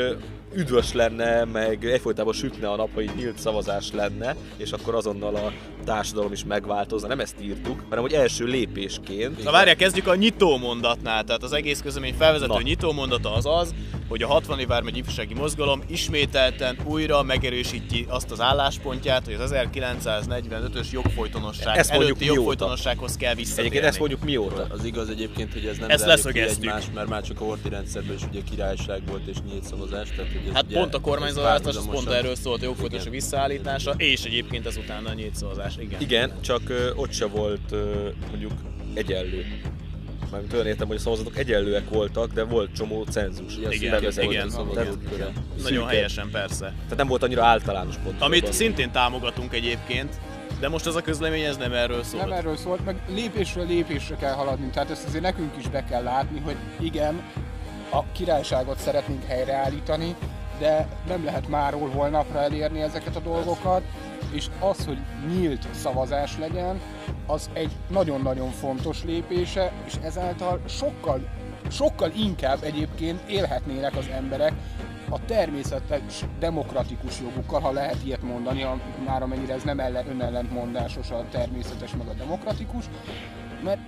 üdvös 0.56 0.92
lenne, 0.92 1.44
meg 1.44 1.84
egyfolytában 1.84 2.32
sütne 2.32 2.70
a 2.70 2.76
nap, 2.76 2.94
hogy 2.94 3.10
nyílt 3.16 3.38
szavazás 3.38 3.92
lenne, 3.92 4.36
és 4.56 4.72
akkor 4.72 4.94
azonnal 4.94 5.34
a 5.34 5.52
társadalom 5.84 6.32
is 6.32 6.44
megváltozna. 6.44 7.08
Nem 7.08 7.20
ezt 7.20 7.34
írtuk, 7.40 7.82
hanem 7.88 8.04
hogy 8.04 8.12
első 8.12 8.44
lépésként 8.44 9.44
Na 9.44 9.50
várják, 9.50 9.76
kezdjük 9.76 10.06
a 10.06 10.14
nyitó 10.14 10.56
mondatnál. 10.56 11.24
Tehát 11.24 11.42
az 11.42 11.52
egész 11.52 11.80
közlemény 11.80 12.14
felvezető 12.14 12.52
Na. 12.52 12.62
nyitó 12.62 12.92
mondata 12.92 13.34
az 13.34 13.46
az, 13.46 13.74
hogy 14.08 14.22
a 14.22 14.26
60 14.26 14.66
vármegy 14.66 14.96
ifjúsági 14.96 15.34
mozgalom 15.34 15.82
ismételten 15.86 16.78
újra 16.84 17.22
megerősíti 17.22 18.06
azt 18.08 18.30
az 18.30 18.40
álláspontját, 18.40 19.24
hogy 19.24 19.34
az 19.34 19.52
1945-ös 19.54 20.90
jogfolytonosság 20.90 21.76
Ezt 21.76 21.90
előtti 21.90 22.24
jogfolytonossághoz 22.24 23.16
kell 23.16 23.34
visszatérni. 23.34 23.68
Egyébként 23.68 23.90
ezt 23.90 23.98
mondjuk 23.98 24.24
mióta? 24.24 24.66
Az 24.70 24.84
igaz 24.84 25.08
egyébként, 25.08 25.52
hogy 25.52 25.66
ez 25.66 25.78
nem 25.78 25.90
Ezt 25.90 26.06
leszögeztük. 26.06 26.64
egymást, 26.64 26.94
mert 26.94 27.08
már 27.08 27.22
csak 27.22 27.40
a 27.40 27.44
horti 27.44 27.68
rendszerben 27.68 28.14
is 28.14 28.22
ugye 28.30 28.40
királyság 28.50 29.02
volt 29.06 29.26
és 29.26 29.36
nyílt 29.50 29.64
szavazás. 29.64 30.08
Tehát, 30.08 30.32
Hát 30.52 30.64
ugye, 30.66 30.78
pont 30.78 30.94
a 30.94 30.96
ez 30.96 31.02
kormányzóválasztás, 31.02 31.76
az 31.76 31.88
pont 31.90 32.08
erről 32.08 32.34
szólt, 32.36 32.60
a 32.62 32.64
jogfolytonosság 32.64 33.12
Igen. 33.12 33.20
visszaállítása, 33.20 33.94
és 33.96 34.24
egyébként 34.24 34.66
ezután 34.66 35.04
a 35.04 35.12
nyílt 35.12 35.36
szavazás. 35.36 35.74
Igen. 35.78 36.00
Igen, 36.00 36.32
csak 36.40 36.60
ö, 36.68 36.90
ott 36.94 37.12
se 37.12 37.26
volt 37.26 37.72
ö, 37.72 38.08
mondjuk 38.28 38.52
egyenlő. 38.94 39.46
Mármint 40.30 40.52
olyan 40.52 40.66
értem, 40.66 40.86
hogy 40.86 40.96
a 40.96 41.00
szavazatok 41.00 41.38
egyenlőek 41.38 41.88
voltak, 41.88 42.32
de 42.32 42.42
volt 42.44 42.74
csomó 42.74 43.04
cenzus. 43.04 43.56
Ugye, 43.56 43.68
Igen, 43.70 43.90
bevezetve. 43.90 44.30
igen, 44.30 44.48
Tehát, 44.74 44.98
Nagyon 45.62 45.86
helyesen, 45.86 46.30
persze. 46.30 46.64
tehát 46.82 46.96
nem 46.96 47.06
volt 47.06 47.22
annyira 47.22 47.44
általános 47.44 47.94
pont. 48.04 48.20
Amit 48.22 48.52
szintén 48.52 48.90
támogatunk 48.90 49.52
egyébként, 49.54 50.14
De 50.60 50.68
most 50.68 50.86
ez 50.86 50.94
a 50.94 51.00
közlemény 51.00 51.42
ez 51.42 51.56
nem 51.56 51.72
erről 51.72 52.02
szól. 52.02 52.20
Nem 52.20 52.32
erről 52.32 52.56
szólt, 52.56 52.84
meg 52.84 52.96
lépésről 53.08 53.66
lépésre 53.66 54.16
kell 54.16 54.32
haladni, 54.32 54.70
tehát 54.70 54.90
ezt 54.90 55.06
azért 55.06 55.22
nekünk 55.22 55.54
is 55.58 55.68
be 55.68 55.84
kell 55.84 56.02
látni, 56.02 56.40
hogy 56.40 56.56
igen, 56.80 57.22
a 57.90 58.12
királyságot 58.12 58.78
szeretnénk 58.78 59.24
helyreállítani, 59.24 60.14
de 60.58 60.88
nem 61.06 61.24
lehet 61.24 61.48
máról 61.48 61.88
holnapra 61.88 62.40
elérni 62.40 62.80
ezeket 62.80 63.16
a 63.16 63.20
dolgokat, 63.20 63.82
és 64.32 64.48
az, 64.60 64.86
hogy 64.86 64.98
nyílt 65.28 65.68
szavazás 65.74 66.38
legyen, 66.38 66.80
az 67.26 67.50
egy 67.52 67.70
nagyon-nagyon 67.88 68.50
fontos 68.50 69.04
lépése, 69.04 69.72
és 69.84 69.94
ezáltal 70.02 70.60
sokkal, 70.68 71.28
sokkal 71.70 72.10
inkább 72.16 72.62
egyébként 72.62 73.28
élhetnének 73.28 73.96
az 73.96 74.06
emberek 74.12 74.52
a 75.10 75.24
természetes 75.24 76.24
demokratikus 76.38 77.20
jogukkal, 77.20 77.60
ha 77.60 77.72
lehet 77.72 78.04
ilyet 78.04 78.22
mondani, 78.22 78.66
már 79.06 79.22
amennyire 79.22 79.54
ez 79.54 79.62
nem 79.62 79.80
ellen, 79.80 80.08
önellentmondásos 80.08 81.10
a 81.10 81.24
természetes 81.30 81.96
meg 81.96 82.08
a 82.08 82.12
demokratikus, 82.12 82.84
mert 83.62 83.80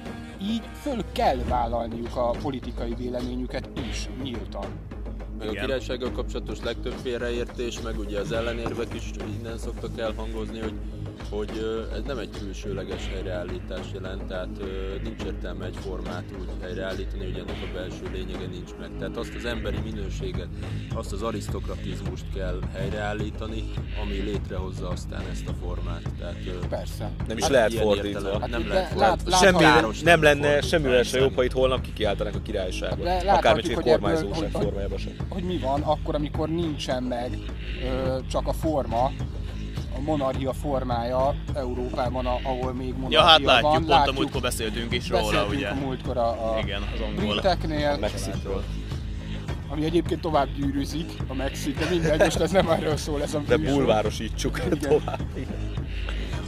így 0.43 0.63
föl 0.73 1.05
kell 1.13 1.37
vállalniuk 1.37 2.17
a 2.17 2.31
politikai 2.31 2.95
véleményüket 2.95 3.69
is 3.91 4.09
nyíltan. 4.23 4.96
Meg 5.39 5.49
a 5.49 5.51
Igen. 5.51 5.65
királysággal 5.65 6.13
kapcsolatos 6.13 6.59
legtöbb 6.63 6.95
félreértés, 7.03 7.81
meg 7.81 7.99
ugye 7.99 8.21
az 8.21 8.33
ellenérvek 8.33 8.95
is 8.95 9.11
innen 9.39 9.59
szoktak 9.59 9.99
elhangozni, 9.99 10.59
hogy, 10.59 10.73
hogy 11.31 11.51
ez 11.95 12.01
nem 12.07 12.19
egy 12.19 12.31
külsőleges 12.39 13.09
helyreállítás 13.13 13.87
jelent, 13.95 14.23
tehát 14.27 14.49
nincs 15.03 15.23
értelme 15.25 15.65
egy 15.65 15.77
formát 15.77 16.25
úgy 16.41 16.49
helyreállítani, 16.63 17.25
hogy 17.25 17.35
ennek 17.39 17.63
a 17.71 17.75
belső 17.75 18.11
lényege 18.13 18.47
nincs 18.47 18.71
meg. 18.81 18.91
Tehát 18.99 19.17
azt 19.17 19.35
az 19.35 19.45
emberi 19.45 19.77
minőséget, 19.85 20.49
azt 20.95 21.13
az 21.13 21.23
arisztokratizmust 21.23 22.25
kell 22.35 22.59
helyreállítani, 22.73 23.65
ami 24.03 24.13
létrehozza 24.19 24.89
aztán 24.89 25.23
ezt 25.31 25.49
a 25.49 25.53
formát. 25.63 26.03
Tehát, 26.19 26.37
Persze. 26.69 27.11
Nem 27.29 27.37
is 27.37 27.43
hát 27.43 27.53
lehet 27.53 27.75
fordítva. 27.75 28.41
Hát 28.41 28.51
nem 28.51 28.69
lehet 28.69 28.89
fordítva. 28.93 29.27
lát- 29.31 29.43
Semmi 29.43 29.59
Káros 29.59 30.01
nem 30.01 30.23
lenne 30.23 30.61
semmivel 30.61 31.03
se 31.03 31.19
jobb, 31.19 31.35
ha 31.35 31.45
itt 31.45 31.53
holnap 31.53 31.81
kikiáltanak 31.81 32.35
a 32.35 32.41
királyságot. 32.43 32.99
Akármilyen 33.07 33.25
láthatjuk, 33.27 33.79
egy 33.79 33.85
kormányzóság 33.93 34.53
hogy- 34.55 34.63
formájában 34.63 34.99
sem. 34.99 35.13
hogy 35.29 35.43
mi 35.43 35.59
van 35.59 35.81
akkor, 35.83 36.15
amikor 36.15 36.49
nincsen 36.49 37.03
meg 37.03 37.39
ö, 37.85 38.17
csak 38.31 38.47
a 38.49 38.53
forma, 38.53 39.11
monarchia 40.07 40.53
formája 40.53 41.35
Európában, 41.55 42.27
a, 42.27 42.35
ahol 42.43 42.73
még 42.75 42.93
monarchia 42.95 43.19
Ja, 43.19 43.25
hát 43.25 43.41
látjuk, 43.43 43.73
van. 43.73 43.85
pont 43.85 44.09
a 44.09 44.13
múltkor 44.13 44.41
beszéltünk 44.41 44.93
is 44.93 45.09
róla, 45.09 45.23
beszéltünk 45.23 45.53
ugye? 45.55 45.69
a 45.69 45.75
múltkor 45.75 46.17
a, 46.17 46.55
a 46.55 46.59
Igen, 46.59 46.83
az 46.95 47.01
angol. 47.01 47.33
briteknél, 47.33 47.97
Mexikról. 47.99 48.65
ami 49.69 49.85
egyébként 49.85 50.21
tovább 50.21 50.49
gyűrűzik, 50.57 51.13
a 51.29 51.35
Mexik, 51.35 51.79
de 51.79 51.89
mindegy, 51.91 52.19
most 52.19 52.41
ez 52.41 52.51
nem 52.51 52.69
erről 52.71 52.97
szól 52.97 53.23
ez 53.23 53.35
a 53.35 53.39
De 53.47 53.57
műsor. 53.57 53.75
bulvárosítsuk 53.77 54.59
Igen. 54.67 54.79
tovább. 54.79 55.21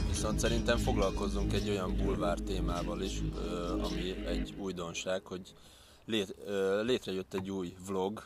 Viszont 0.09 0.39
szerintem 0.39 0.77
foglalkozzunk 0.77 1.53
egy 1.53 1.69
olyan 1.69 1.95
bulvár 2.03 2.37
témával 2.37 3.01
is, 3.01 3.11
ami 3.83 4.15
egy 4.27 4.53
újdonság, 4.57 5.21
hogy 5.25 5.41
lét, 6.09 6.35
ö, 6.47 6.83
létrejött 6.83 7.33
egy 7.33 7.49
új 7.49 7.73
vlog 7.87 8.23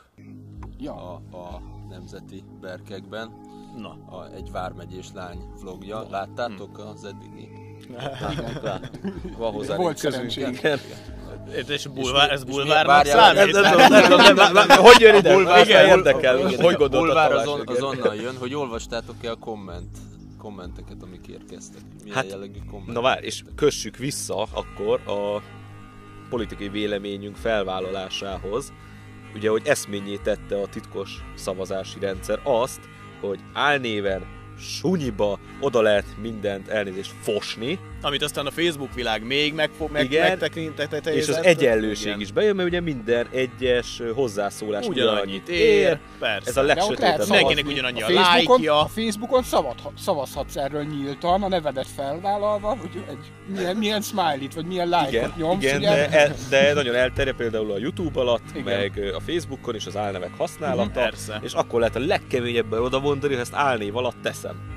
Ja, 0.78 0.94
a, 1.14 1.36
a 1.36 1.60
nemzeti 1.88 2.42
berkekben, 2.60 3.30
Na, 3.76 3.88
a, 4.16 4.28
egy 4.34 4.50
vármegyés 4.50 5.06
lány 5.14 5.38
vlogja. 5.60 6.06
Láttátok 6.10 6.78
az 6.78 7.04
eddigi? 7.04 7.48
Van 9.38 9.52
hozzá 9.52 9.76
Volt 9.76 9.96
szerencsénk. 9.96 10.60
és 11.68 11.86
bulvár, 11.86 12.30
ez 12.30 12.44
bulvárnak 12.44 13.06
számít? 13.06 13.56
Hogy 14.76 15.00
jön 15.00 15.14
ide? 15.14 15.34
Bulvár- 15.34 15.64
Igen, 15.66 15.86
érdekel. 15.86 16.42
Hogy 16.42 16.56
gondoltad 16.56 16.90
bulvár 16.90 17.32
az, 17.32 17.42
Tamás? 17.44 17.60
on, 17.60 17.74
az 17.76 17.82
onnan 17.82 18.14
jön, 18.14 18.36
hogy 18.36 18.54
olvastátok-e 18.54 19.30
a 19.30 19.36
komment, 19.36 19.98
kommenteket, 20.38 21.02
amik 21.02 21.26
érkeztek? 21.26 21.80
Milyen 22.02 22.16
Hát, 22.16 22.26
jellegű 22.30 22.58
komment? 22.70 22.92
Na 22.92 23.00
várj, 23.00 23.26
és 23.26 23.44
kössük 23.54 23.96
vissza 23.96 24.42
akkor 24.52 25.00
a 25.06 25.42
politikai 26.28 26.68
véleményünk 26.68 27.36
felvállalásához. 27.36 28.72
Ugye, 29.34 29.48
hogy 29.50 29.66
eszményé 29.66 30.16
tette 30.16 30.60
a 30.60 30.66
titkos 30.66 31.24
szavazási 31.34 31.98
rendszer 31.98 32.40
azt, 32.42 32.80
hogy 33.20 33.40
álnéven 33.52 34.26
sunyiba 34.58 35.38
oda 35.60 35.80
lehet 35.80 36.06
mindent 36.20 36.68
elnézést 36.68 37.12
fosni, 37.20 37.78
Amit 38.04 38.22
aztán 38.22 38.46
a 38.46 38.50
Facebook 38.50 38.94
világ 38.94 39.26
még 39.26 39.54
megfog, 39.54 39.90
meg, 39.90 40.04
Igen. 40.04 40.28
megtekintetett. 40.28 41.06
és 41.06 41.28
az 41.28 41.42
egyenlőség 41.42 42.14
is 42.18 42.32
bejön, 42.32 42.56
mert 42.56 42.68
ugye 42.68 42.80
minden 42.80 43.26
egyes 43.32 44.02
hozzászólás 44.14 44.86
Ugyanannyit 44.86 45.48
ér, 45.48 45.98
persze. 46.18 46.48
Ez 46.48 46.56
a 46.56 46.62
legsötétebb. 46.62 47.18
Mindenkinek 47.18 47.66
ugyanannyi 47.66 48.02
a 48.02 48.06
Facebookon, 48.06 48.56
lájkja. 48.56 48.80
a 48.80 48.86
Facebookon 48.86 49.42
szavad, 49.42 49.74
szavazhatsz 49.98 50.56
erről 50.56 50.82
nyíltan, 50.82 51.42
a 51.42 51.48
nevedet 51.48 51.86
felvállalva, 51.96 52.76
hogy 52.80 53.04
egy, 53.08 53.32
milyen, 53.46 53.76
milyen 53.76 54.00
smiley-t, 54.00 54.54
vagy 54.54 54.66
milyen 54.66 54.94
Igen, 55.08 55.32
nyomsz, 55.36 55.62
igen 55.62 55.76
ugye? 55.76 55.88
de, 55.88 56.10
el, 56.10 56.34
de 56.50 56.74
nagyon 56.74 56.94
elterjed 56.94 57.36
például 57.36 57.72
a 57.72 57.78
YouTube 57.78 58.20
alatt, 58.20 58.44
Igen. 58.54 58.78
meg 58.78 59.14
a 59.14 59.20
Facebookon 59.20 59.74
is 59.74 59.86
az 59.86 59.96
álnevek 59.96 60.30
használata, 60.36 61.00
Persze. 61.00 61.40
és 61.42 61.52
akkor 61.52 61.78
lehet 61.78 61.96
a 61.96 62.00
legkeményebben 62.00 62.80
oda 62.80 63.00
mondani, 63.00 63.34
ha 63.34 63.40
ezt 63.40 63.54
álnév 63.54 63.96
alatt 63.96 64.16
teszem. 64.22 64.72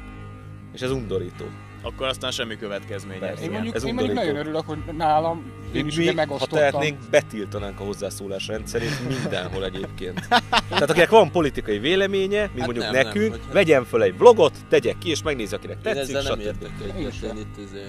És 0.74 0.82
ez 0.82 0.92
undorító. 0.92 1.46
Akkor 1.88 2.08
aztán 2.08 2.32
semmi 2.32 2.58
következménye. 2.58 3.20
Persze. 3.20 3.44
Én 3.44 3.52
mondjuk, 3.52 3.76
ez 3.76 3.84
én 3.84 3.94
mondjuk 3.94 4.16
nagyon 4.18 4.36
örülök, 4.36 4.66
hogy 4.66 4.78
nálam 4.98 5.52
én 5.74 5.86
is 5.88 5.96
mi, 5.96 6.02
ugye 6.02 6.12
ha 6.12 6.16
megosztottam. 6.16 6.58
tehetnénk, 6.58 6.98
betiltanánk 7.12 7.80
a 7.80 7.84
hozzászólás 7.84 8.48
rendszerét 8.48 9.08
mindenhol 9.22 9.66
egyébként. 9.66 10.28
Tehát 10.70 10.90
akinek 10.90 11.10
van 11.10 11.32
politikai 11.32 11.80
véleménye, 11.80 12.40
mint 12.40 12.50
Hát 12.58 12.66
mondjuk 12.66 12.86
nem, 12.86 12.94
nem, 12.94 13.06
nekünk, 13.06 13.32
hogy- 13.32 13.54
vegyen 13.54 13.86
föl 13.86 14.02
egy 14.02 14.18
vlogot, 14.18 14.54
tegye 14.70 14.94
ki, 15.00 15.10
és 15.10 15.24
megnézze, 15.24 15.56
akinek 15.56 15.76
Én 15.76 15.82
tetszik, 15.82 16.16
ezzel 16.16 16.36
nem 16.36 16.40
értek 16.40 16.70
Én 16.88 17.06
egyet, 17.06 17.24
én 17.24 17.38
itt 17.38 17.58
izé, 17.58 17.84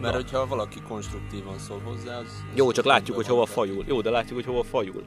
mert 0.00 0.12
Na. 0.14 0.20
hogyha 0.20 0.46
valaki 0.46 0.80
konstruktívan 0.88 1.58
szól 1.58 1.80
hozzá, 1.84 2.18
az... 2.18 2.44
Jó, 2.54 2.72
csak 2.72 2.84
látjuk, 2.84 3.16
hogy 3.16 3.26
hova 3.26 3.46
fajul. 3.46 3.84
Jó, 3.88 4.00
de 4.00 4.10
látjuk, 4.10 4.34
hogy 4.34 4.44
hova 4.46 4.62
fajul. 4.62 5.04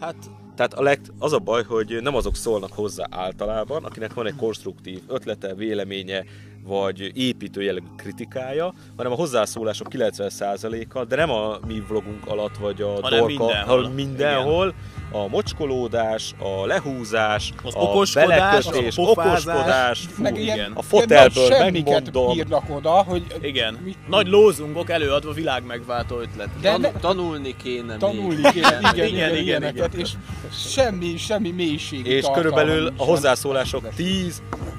Hát 0.00 0.16
Tehát 0.56 0.74
a 0.74 0.82
leg, 0.82 1.00
az 1.18 1.32
a 1.32 1.38
baj, 1.38 1.64
hogy 1.64 1.98
nem 2.02 2.14
azok 2.14 2.36
szólnak 2.36 2.72
hozzá 2.72 3.06
általában, 3.10 3.84
akinek 3.84 4.14
van 4.14 4.26
egy 4.26 4.36
konstruktív 4.36 5.00
ötlete, 5.08 5.54
véleménye, 5.54 6.24
vagy 6.64 7.10
építő 7.18 7.62
jellegű 7.62 7.86
kritikája, 7.96 8.72
hanem 8.96 9.12
a 9.12 9.14
hozzászólások 9.14 9.86
90%-a, 9.90 11.04
de 11.04 11.16
nem 11.16 11.30
a 11.30 11.58
mi 11.66 11.82
vlogunk 11.88 12.26
alatt, 12.26 12.56
vagy 12.56 12.82
a 12.82 12.88
Hanem 13.02 13.18
dorka, 13.18 13.26
mindenhol. 13.26 13.76
hanem 13.76 13.92
mindenhol, 13.92 14.74
a 15.12 15.28
mocskolódás, 15.28 16.34
a 16.38 16.66
lehúzás, 16.66 17.52
Az 17.64 17.74
a 17.74 17.78
okoskodás, 17.78 18.28
belekötés, 18.64 18.96
a 18.98 19.02
pofázás. 19.04 19.44
okoskodás, 19.46 20.00
fú, 20.10 20.22
meg 20.22 20.38
ilyen, 20.40 20.56
igen. 20.56 20.72
a 20.74 20.82
fotelből 20.82 21.44
ilyen 21.44 21.48
nagy 21.58 21.58
semmiket 21.66 22.04
megmondom. 22.04 22.36
írnak 22.36 22.64
oda, 22.76 22.90
hogy 22.90 23.22
Igen. 23.40 23.78
mit- 23.84 24.08
Nagy 24.08 24.26
lózungok 24.26 24.90
előadva 24.90 25.32
világ 25.32 25.66
megváltó 25.66 26.18
ötlet. 26.18 26.48
De 26.60 26.70
Tan- 26.70 26.80
ne- 26.80 26.90
tanulni 27.00 27.56
kéne 27.62 27.96
tanulni 27.96 28.40
még. 28.42 28.52
kéne, 28.52 28.66
igen, 28.78 28.94
igen, 28.94 28.94
igen, 28.94 29.06
igen, 29.06 29.30
igen, 29.30 29.42
ilyeneket, 29.42 29.94
és 29.94 30.10
semmi, 30.52 31.16
semmi 31.16 31.50
mélység. 31.50 32.06
és 32.06 32.26
körülbelül 32.32 32.92
a 32.96 33.04
hozzászólások 33.04 33.88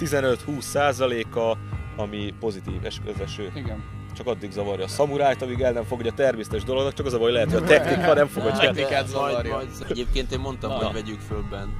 10-15-20 0.05 0.59
százaléka, 0.59 1.57
ami 1.97 2.33
pozitív 2.39 2.85
esküvözeső. 2.85 3.51
Igen. 3.55 3.83
Csak 4.17 4.27
addig 4.27 4.51
zavarja 4.51 4.85
a 4.85 4.87
szamurájt, 4.87 5.41
amíg 5.41 5.61
el 5.61 5.71
nem 5.71 5.83
fogadja 5.83 6.11
a 6.11 6.15
természetes 6.15 6.63
dolognak, 6.63 6.93
csak 6.93 7.05
az 7.05 7.13
a 7.13 7.17
baj, 7.19 7.31
lehet, 7.31 7.51
hogy 7.51 7.61
a 7.63 7.65
technika 7.65 8.13
nem 8.13 8.27
fogadja. 8.27 8.61
el. 8.61 8.65
Technikát 8.73 8.91
Majd, 8.91 9.07
zavarja. 9.07 9.53
majd, 9.55 9.67
egyébként 9.89 10.31
én 10.31 10.39
mondtam, 10.39 10.69
Na. 10.69 10.75
hogy 10.77 10.93
vegyük 10.93 11.19
föl 11.19 11.43
bent. 11.49 11.71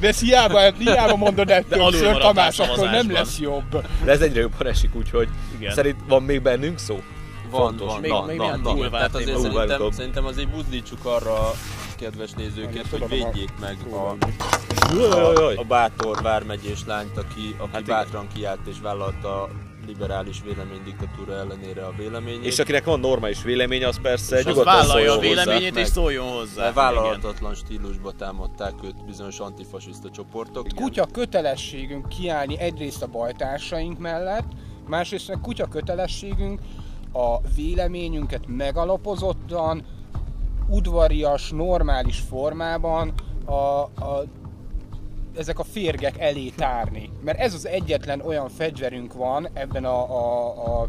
De 0.00 0.08
ezt 0.08 0.20
hiába, 0.20 0.72
hiába 0.78 1.16
mondod 1.16 1.50
el 1.50 1.62
többször, 1.64 2.16
Tamás, 2.18 2.58
akkor 2.58 2.90
nem 2.90 3.12
lesz 3.12 3.38
jobb. 3.38 3.84
De 4.04 4.10
ez 4.10 4.20
egyre 4.20 4.40
jobban 4.40 4.66
esik, 4.66 4.94
úgyhogy 4.94 5.28
Igen. 5.58 5.72
szerint 5.74 5.96
van 6.08 6.22
még 6.22 6.42
bennünk 6.42 6.78
szó? 6.78 7.02
Van, 7.50 7.60
Fontos. 7.60 7.86
van, 7.86 8.00
Még- 8.00 8.10
van, 8.10 8.26
még 8.26 8.38
milyen 8.38 8.62
van. 8.62 8.74
bulvár 8.74 8.90
Tehát 8.90 9.14
azért 9.14 9.38
szerintem, 9.40 9.90
szerintem 9.90 10.24
azért 10.24 10.48
buzdítsuk 10.50 11.04
arra 11.04 11.32
a 11.48 11.54
kedves 12.02 12.32
nézőket, 12.32 12.86
hogy 12.86 13.08
védjék 13.08 13.52
meg 13.60 13.76
a, 13.90 14.16
a, 15.02 15.52
a 15.56 15.64
bátor 15.64 16.22
vármegyés 16.22 16.84
lányt, 16.86 17.16
aki, 17.16 17.54
aki 17.58 17.70
Hát 17.72 17.80
igen. 17.80 17.96
bátran 17.96 18.26
kiállt 18.34 18.66
és 18.66 18.76
vállalta 18.82 19.42
a 19.42 19.48
liberális 19.86 20.42
véleménydiktatúra 20.44 21.32
ellenére 21.32 21.84
a 21.86 21.92
véleményét. 21.96 22.44
És 22.44 22.58
akinek 22.58 22.84
van 22.84 23.00
normális 23.00 23.42
véleménye, 23.42 23.88
az 23.88 24.00
persze 24.00 24.34
És 24.38 24.44
az 24.44 24.46
nyugodtan 24.46 24.74
vállalja 24.74 25.12
a 25.12 25.18
véleményét 25.18 25.68
és 25.68 25.74
meg. 25.74 25.86
szóljon 25.86 26.28
hozzá. 26.28 26.64
de 26.64 26.72
vállalhatatlan 26.72 27.54
stílusba 27.54 28.12
támadták 28.12 28.74
őt 28.84 29.04
bizonyos 29.04 29.38
antifasiszta 29.38 30.10
csoportok. 30.10 30.66
Kutya 30.74 31.06
kötelességünk 31.06 32.08
kiállni 32.08 32.58
egyrészt 32.58 33.02
a 33.02 33.06
bajtársaink 33.06 33.98
mellett, 33.98 34.46
másrészt 34.88 35.28
meg 35.28 35.38
kutya 35.40 35.66
kötelességünk 35.66 36.60
a 37.12 37.40
véleményünket 37.54 38.46
megalapozottan, 38.46 39.84
udvarias, 40.68 41.50
normális 41.50 42.18
formában 42.18 43.12
a, 43.44 43.52
a 43.52 44.24
ezek 45.36 45.58
a 45.58 45.64
férgek 45.64 46.18
elé 46.18 46.48
tárni. 46.48 47.10
Mert 47.24 47.38
ez 47.38 47.54
az 47.54 47.66
egyetlen 47.66 48.20
olyan 48.20 48.48
fegyverünk 48.48 49.12
van 49.12 49.48
ebben 49.52 49.84
a, 49.84 50.10
a, 50.10 50.80
a 50.80 50.88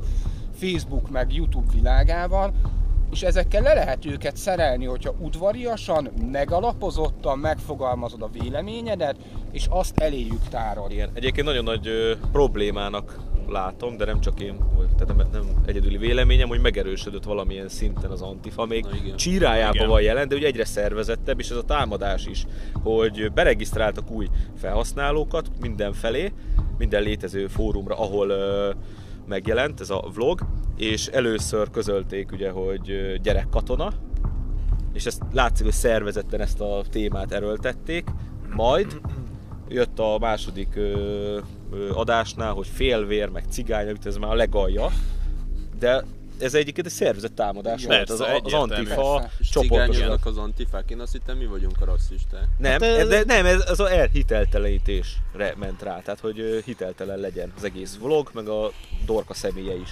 Facebook 0.56 1.10
meg 1.10 1.34
YouTube 1.34 1.72
világában, 1.74 2.54
és 3.12 3.22
ezekkel 3.22 3.62
le 3.62 3.74
lehet 3.74 4.06
őket 4.06 4.38
szerelni, 4.38 4.86
hogyha 4.86 5.16
udvariasan, 5.20 6.10
megalapozottan 6.32 7.40
megfogalmazod 7.40 8.22
a 8.22 8.30
véleményedet, 8.40 9.16
és 9.52 9.68
azt 9.70 9.98
eléjük 9.98 10.48
tárod. 10.50 10.92
Igen, 10.92 11.10
egyébként 11.14 11.48
nagyon 11.48 11.64
nagy 11.64 11.88
ö, 11.88 12.14
problémának 12.32 13.20
látom, 13.54 13.98
de 13.98 14.06
nem 14.06 14.20
csak 14.22 14.40
én, 14.40 14.58
vagy- 14.76 14.96
tehát 14.98 15.16
nem, 15.16 15.28
nem 15.32 15.62
egyedüli 15.66 15.98
véleményem, 15.98 16.48
hogy 16.48 16.62
megerősödött 16.62 17.24
valamilyen 17.24 17.68
szinten 17.70 18.12
az 18.12 18.22
Antifa, 18.22 18.66
még 18.66 18.86
igen. 19.04 19.16
csírájában 19.16 19.76
Igen. 19.76 19.88
van 19.88 20.02
jelen, 20.02 20.28
de 20.28 20.36
ugye 20.36 20.48
egyre 20.48 20.66
szervezettebb, 20.66 21.40
és 21.40 21.50
ez 21.50 21.58
a 21.58 21.64
támadás 21.64 22.26
is, 22.26 22.46
hogy 22.84 23.32
beregisztráltak 23.34 24.12
új 24.12 24.28
felhasználókat 24.58 25.48
mindenfelé, 25.62 26.32
minden 26.78 27.04
létező 27.04 27.48
fórumra, 27.48 27.96
ahol 28.00 28.30
ö, 28.30 28.72
megjelent 29.28 29.80
ez 29.80 29.90
a 29.90 30.10
vlog, 30.14 30.40
és 30.78 31.08
először 31.08 31.70
közölték 31.70 32.32
ugye, 32.32 32.50
hogy 32.50 33.20
gyerekkatona, 33.22 33.92
és 34.94 35.06
ezt 35.06 35.22
látszik, 35.32 35.66
hogy 35.66 35.74
szervezetten 35.74 36.42
ezt 36.42 36.62
a 36.62 36.82
témát 36.90 37.32
erőltették, 37.32 38.08
majd 38.56 39.02
jött 39.70 40.00
a 40.00 40.18
második 40.20 40.76
ö, 40.76 41.40
adásnál, 41.94 42.54
hogy 42.54 42.68
félvér, 42.68 43.30
meg 43.30 43.44
cigány, 43.50 43.88
amit 43.88 44.06
ez 44.06 44.16
már 44.16 44.32
a 44.32 44.36
legalja, 44.36 44.92
de 45.80 46.04
ez 46.40 46.54
egyébként 46.54 46.88
egy 46.88 46.94
szervezett 46.94 47.36
támadás 47.36 47.86
volt, 47.86 48.10
az, 48.10 48.20
az. 48.20 48.54
Antifa 48.54 49.20
Persze. 49.20 49.32
És 49.40 49.50
csoportos. 49.50 49.96
cigányoznak 49.96 50.26
az 50.26 50.38
antifák, 50.38 50.90
én 50.90 51.00
azt 51.00 51.12
hittem 51.12 51.38
mi 51.38 51.46
vagyunk 51.46 51.82
a 51.82 51.86
rasszisták. 51.86 52.48
Nem, 52.58 52.82
Hát, 52.82 53.08
de 53.08 53.24
nem, 53.26 53.46
ez 53.46 53.70
az 53.70 53.80
a 53.80 53.92
elhiteltelenítésre 53.92 55.54
ment 55.58 55.82
rá, 55.82 56.00
tehát 56.00 56.20
hogy 56.20 56.62
hiteltelen 56.66 57.20
legyen 57.20 57.54
az 57.58 57.64
egész 57.64 57.98
vlog, 57.98 58.30
meg 58.34 58.48
a 58.48 58.72
Dorka 59.06 59.34
személye 59.34 59.76
is. 59.76 59.90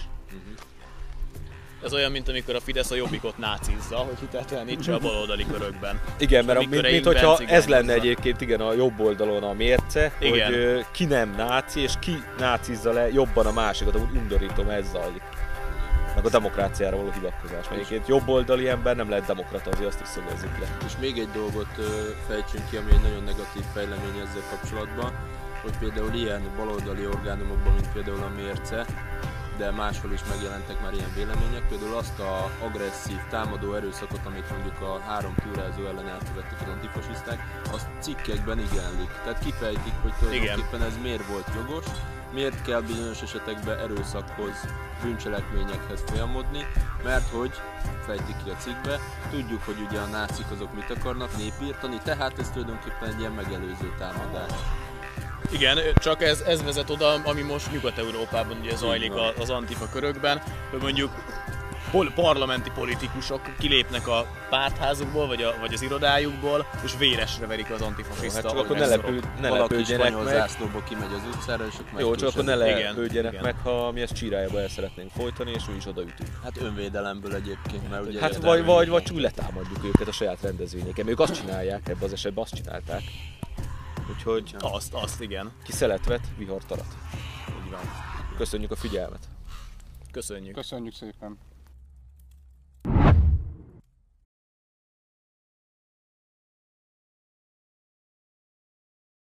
Ez 1.84 1.94
olyan, 1.94 2.12
mint 2.12 2.30
amikor 2.30 2.56
a 2.56 2.60
Fidesz 2.60 2.92
a 2.92 2.96
jobbikot 2.96 3.38
nácizza, 3.38 3.98
hogy 3.98 4.20
hiteltelenítse 4.20 4.94
a 4.94 5.00
baloldali 5.00 5.46
körökben. 5.52 6.02
Igen, 6.18 6.46
mert 6.46 6.60
a, 6.60 6.66
mint, 6.70 6.82
mint 6.82 7.06
hogyha 7.06 7.40
ez 7.46 7.68
lenne 7.68 7.94
egyébként 7.94 8.42
igen 8.42 8.62
a 8.62 8.74
jobb 8.74 9.00
oldalon 9.00 9.44
a 9.44 9.54
mérce, 9.54 10.12
Igen. 10.20 10.46
hogy 10.46 10.56
ö, 10.56 10.80
ki 10.92 11.06
nem 11.06 11.34
náci, 11.38 11.80
és 11.80 11.94
ki 12.00 12.24
nácizza 12.38 12.92
le 12.92 13.12
jobban 13.12 13.46
a 13.46 13.52
másikat, 13.52 13.96
úgy 13.96 14.18
undorítom 14.18 14.70
ez 14.70 14.86
zajlik. 14.92 15.22
Meg 16.16 16.26
a 16.26 16.30
demokráciára 16.30 16.96
való 16.98 17.12
hivatkozás. 17.12 17.70
Mert 17.70 17.72
egyébként 17.72 18.08
jobb 18.08 18.28
oldali 18.28 18.68
ember 18.68 18.96
nem 18.96 19.10
lehet 19.10 19.26
demokrata, 19.26 19.70
azért 19.70 19.88
azt 19.88 20.02
is 20.02 20.08
szögezzük 20.08 20.60
le. 20.60 20.78
És 20.86 20.92
még 21.00 21.18
egy 21.18 21.30
dolgot 21.34 21.70
ö, 21.78 21.84
fejtsünk 22.28 22.70
ki, 22.70 22.76
ami 22.78 22.92
egy 22.92 23.02
nagyon 23.02 23.24
negatív 23.24 23.64
fejlemény 23.74 24.20
ezzel 24.26 24.44
kapcsolatban, 24.50 25.12
hogy 25.62 25.78
például 25.80 26.14
ilyen 26.14 26.42
baloldali 26.58 27.08
orgánumokban, 27.08 27.74
mint 27.74 27.92
például 27.94 28.24
a 28.24 28.32
mérce, 28.42 28.86
de 29.62 29.72
máshol 29.72 30.12
is 30.12 30.24
megjelentek 30.30 30.82
már 30.82 30.94
ilyen 30.94 31.14
vélemények, 31.16 31.68
például 31.68 31.96
azt 31.98 32.20
a 32.20 32.52
agresszív, 32.66 33.20
támadó 33.30 33.74
erőszakot, 33.74 34.26
amit 34.26 34.50
mondjuk 34.50 34.82
a 34.82 35.00
három 35.00 35.36
túrázó 35.44 35.86
ellen 35.86 36.08
elkövettek 36.08 36.62
az 36.62 36.68
antifasiszták, 36.68 37.40
azt 37.72 37.88
cikkekben 38.00 38.60
igenlik. 38.60 39.12
Tehát 39.24 39.44
kifejtik, 39.44 39.94
hogy 40.02 40.14
tulajdonképpen 40.20 40.82
ez 40.82 40.98
miért 41.02 41.28
volt 41.28 41.48
jogos, 41.56 41.86
miért 42.34 42.62
kell 42.62 42.82
bizonyos 42.82 43.22
esetekben 43.22 43.80
erőszakhoz, 43.80 44.58
bűncselekményekhez 45.04 46.04
folyamodni, 46.06 46.66
mert 47.04 47.30
hogy, 47.30 47.54
fejtik 48.06 48.44
ki 48.44 48.50
a 48.50 48.56
cikkbe, 48.56 49.00
tudjuk, 49.32 49.64
hogy 49.64 49.80
ugye 49.88 50.00
a 50.00 50.06
nácik 50.06 50.52
azok 50.52 50.74
mit 50.74 50.90
akarnak, 50.98 51.38
népírtani, 51.38 51.98
tehát 52.04 52.40
ez 52.40 52.50
tulajdonképpen 52.50 53.10
egy 53.10 53.20
ilyen 53.20 53.32
megelőző 53.42 53.94
támadás. 53.98 54.52
Igen, 55.52 55.78
csak 55.96 56.24
ez, 56.24 56.40
ez 56.42 56.64
vezet 56.64 56.90
oda, 56.90 57.14
ami 57.14 57.42
most 57.42 57.72
Nyugat-Európában 57.72 58.58
ugye 58.62 58.76
zajlik 58.76 59.12
a- 59.14 59.34
az 59.40 59.50
antifa 59.50 59.90
körökben, 59.92 60.42
hogy 60.72 60.82
mondjuk 60.82 61.12
pol- 61.92 62.14
parlamenti 62.14 62.72
politikusok 62.76 63.42
kilépnek 63.60 64.08
a 64.08 64.26
pártházukból, 64.50 65.28
vagy, 65.28 65.42
a, 65.42 65.54
vagy 65.60 65.74
az 65.74 65.82
irodájukból, 65.82 66.66
és 66.84 66.92
véresre 66.98 67.46
verik 67.48 67.70
az 67.70 67.82
antifasiszta 67.82 68.42
Hát 68.42 68.52
csak 68.52 68.64
akkor 68.66 68.78
ne, 68.78 68.86
lepő, 68.86 69.20
ne 69.42 69.50
lepődjenek 69.50 70.16
meg. 70.16 70.24
zászlóba 70.34 70.84
kimegy 70.84 71.14
az 71.14 71.36
utcára, 71.36 71.66
és 71.68 71.74
ott 71.80 72.00
Jó, 72.00 72.16
csak 72.16 72.30
akkor 72.30 72.44
ne 72.44 72.56
lepődjenek 72.56 73.32
igen. 73.32 73.44
meg, 73.44 73.56
ha 73.64 73.92
mi 73.92 74.02
ezt 74.02 74.14
csírájába 74.14 74.62
el 74.62 74.68
szeretnénk 74.70 75.10
folytani, 75.12 75.52
és 75.52 75.64
mi 75.68 75.76
is 75.78 75.86
odaütünk. 75.86 76.30
Hát 76.44 76.58
önvédelemből 76.62 77.34
egyébként, 77.36 77.90
mert 77.90 78.06
ugye... 78.08 78.20
Hát 78.22 78.36
vagy, 78.38 78.66
vagy, 78.66 78.90
vagy 78.90 79.04
csak 79.04 79.20
letámadjuk 79.20 79.84
őket 79.86 80.08
a 80.08 80.12
saját 80.12 80.42
rendezvényeken. 80.42 81.08
Ők 81.08 81.20
azt 81.20 81.34
csinálják, 81.42 81.82
ebben 81.90 82.04
az 82.04 82.14
esetben 82.14 82.44
azt 82.44 82.56
csinálták. 82.56 83.02
Úgyhogy 84.16 84.56
Azt, 84.60 84.94
azt 84.94 85.22
igen. 85.22 85.52
ki 85.64 85.72
szelet 85.72 86.06
vet, 86.06 86.28
vihar 86.38 86.66
tarat. 86.66 86.98
Így 87.66 87.72
van. 87.72 87.80
Köszönjük 88.38 88.72
a 88.72 88.76
figyelmet! 88.76 89.28
Köszönjük. 90.12 90.56
Köszönjük 90.56 90.94
szépen. 90.94 91.38